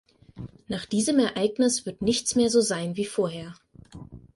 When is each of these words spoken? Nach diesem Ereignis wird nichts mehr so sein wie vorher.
Nach 0.67 0.87
diesem 0.87 1.19
Ereignis 1.19 1.85
wird 1.85 2.01
nichts 2.01 2.33
mehr 2.33 2.49
so 2.49 2.59
sein 2.59 2.95
wie 2.97 3.05
vorher. 3.05 3.53